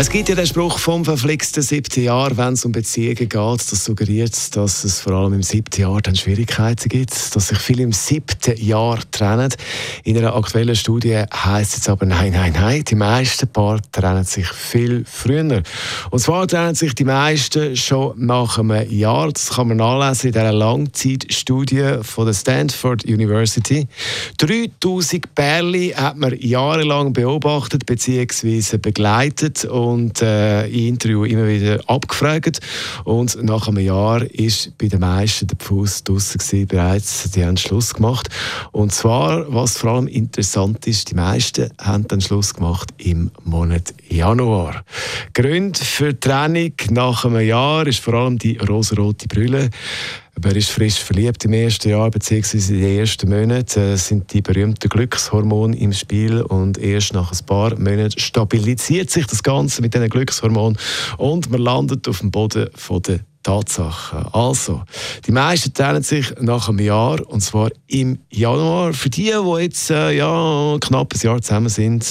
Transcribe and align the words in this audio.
es 0.00 0.08
gibt 0.08 0.30
ja 0.30 0.34
den 0.34 0.46
Spruch 0.46 0.78
vom 0.78 1.04
verflixten 1.04 1.62
siebten 1.62 2.02
Jahr, 2.04 2.34
wenn 2.38 2.54
es 2.54 2.64
um 2.64 2.72
Beziehungen 2.72 3.16
geht. 3.16 3.30
Das 3.32 3.84
suggeriert, 3.84 4.56
dass 4.56 4.82
es 4.82 5.00
vor 5.00 5.12
allem 5.12 5.34
im 5.34 5.42
siebten 5.42 5.82
Jahr 5.82 6.00
dann 6.00 6.16
Schwierigkeiten 6.16 6.88
gibt, 6.88 7.36
dass 7.36 7.48
sich 7.48 7.58
viele 7.58 7.82
im 7.82 7.92
siebten 7.92 8.56
Jahr 8.56 8.98
trennen. 9.10 9.52
In 10.02 10.16
einer 10.16 10.34
aktuellen 10.34 10.74
Studie 10.74 11.22
heißt 11.30 11.76
es 11.76 11.88
aber 11.90 12.06
nein, 12.06 12.32
nein, 12.32 12.54
nein. 12.54 12.82
Die 12.82 12.94
meisten 12.94 13.46
Paare 13.48 13.82
trennen 13.92 14.24
sich 14.24 14.48
viel 14.48 15.04
früher. 15.04 15.62
Und 16.10 16.18
zwar 16.18 16.48
trennen 16.48 16.74
sich 16.74 16.94
die 16.94 17.04
meisten 17.04 17.76
schon 17.76 18.14
nach 18.24 18.58
einem 18.58 18.90
Jahr. 18.90 19.30
Das 19.30 19.50
kann 19.50 19.68
man 19.68 19.76
nachlesen 19.76 20.28
in 20.28 20.32
dieser 20.32 20.52
Langzeitstudie 20.52 21.98
von 22.00 22.24
der 22.24 22.32
Stanford 22.32 23.04
University. 23.04 23.86
3000 24.38 25.34
Pärchen 25.34 25.94
hat 25.94 26.16
man 26.16 26.34
jahrelang 26.40 27.12
beobachtet 27.12 27.84
bzw. 27.84 28.78
begleitet 28.78 29.66
und 29.66 29.89
äh, 30.22 30.66
in 30.68 30.88
Interview 30.88 31.24
immer 31.24 31.46
wieder 31.46 31.80
abgefragt. 31.86 32.60
Und 33.04 33.42
nach 33.42 33.68
einem 33.68 33.84
Jahr 33.84 34.22
ist 34.22 34.76
bei 34.78 34.88
den 34.88 35.00
meisten 35.00 35.46
der 35.46 35.56
Fuß 35.58 36.04
draussen 36.04 36.66
bereits. 36.66 37.30
Die 37.30 37.44
haben 37.44 37.56
Schluss 37.56 37.94
gemacht. 37.94 38.28
Und 38.72 38.92
zwar, 38.92 39.52
was 39.52 39.78
vor 39.78 39.92
allem 39.92 40.06
interessant 40.08 40.86
ist, 40.86 41.10
die 41.10 41.14
meisten 41.14 41.70
haben 41.78 42.06
dann 42.08 42.20
Schluss 42.20 42.54
gemacht 42.54 42.90
im 42.98 43.30
Monat 43.44 43.94
Januar. 44.08 44.84
Grund 45.34 45.78
für 45.78 46.12
die 46.12 46.20
Trennung 46.20 46.72
nach 46.90 47.24
einem 47.24 47.40
Jahr 47.40 47.86
ist 47.86 48.00
vor 48.00 48.14
allem 48.14 48.38
die 48.38 48.56
rosarote 48.58 49.28
Brille. 49.28 49.70
Er 50.42 50.56
ist 50.56 50.70
frisch 50.70 50.98
verliebt 50.98 51.44
im 51.44 51.52
ersten 51.52 51.90
Jahr 51.90 52.10
bzw. 52.10 52.56
in 52.56 52.80
den 52.80 52.98
ersten 52.98 53.28
Monaten 53.28 53.78
äh, 53.78 53.96
sind 53.96 54.32
die 54.32 54.40
berühmten 54.40 54.88
Glückshormone 54.88 55.76
im 55.76 55.92
Spiel 55.92 56.40
und 56.40 56.78
erst 56.78 57.12
nach 57.12 57.30
ein 57.30 57.46
paar 57.46 57.78
Monaten 57.78 58.18
stabilisiert 58.18 59.10
sich 59.10 59.26
das 59.26 59.42
Ganze 59.42 59.82
mit 59.82 59.94
diesen 59.94 60.08
Glückshormonen 60.08 60.78
und 61.18 61.50
man 61.50 61.60
landet 61.60 62.08
auf 62.08 62.20
dem 62.20 62.30
Boden 62.30 62.68
von 62.74 63.02
der 63.02 63.20
Tatsachen. 63.42 64.26
Also, 64.32 64.82
die 65.26 65.32
meisten 65.32 65.74
trennen 65.74 66.02
sich 66.02 66.32
nach 66.40 66.68
einem 66.68 66.78
Jahr 66.80 67.26
und 67.28 67.42
zwar 67.42 67.70
im 67.86 68.18
Januar. 68.30 68.92
Für 68.92 69.10
die, 69.10 69.32
die 69.32 69.62
jetzt 69.62 69.90
äh, 69.90 70.12
ja, 70.12 70.76
knapp 70.80 71.14
ein 71.14 71.20
Jahr 71.20 71.42
zusammen 71.42 71.68
sind, 71.68 72.06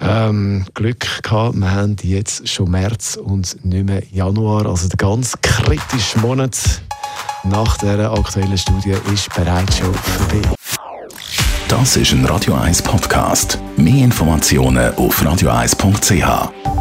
ähm, 0.00 0.64
Glück 0.74 1.22
gehabt. 1.22 1.56
Wir 1.56 1.70
haben 1.70 1.96
jetzt 2.02 2.48
schon 2.48 2.70
März 2.70 3.16
und 3.16 3.64
nicht 3.64 3.86
mehr 3.86 4.02
Januar, 4.10 4.66
also 4.66 4.88
der 4.88 4.96
ganz 4.96 5.34
kritische 5.40 6.18
Monat 6.18 6.82
nach 7.44 7.76
der 7.78 8.10
aktuellen 8.10 8.58
Studie 8.58 8.96
ist 9.12 9.34
bereits 9.34 9.78
schon 9.78 9.94
vorbei. 9.94 10.42
Das 11.68 11.96
ist 11.96 12.12
ein 12.12 12.24
Radio 12.26 12.54
1 12.54 12.82
Podcast. 12.82 13.58
Mehr 13.76 14.04
Informationen 14.04 14.94
auf 14.96 15.22
radio1.ch. 15.22 16.71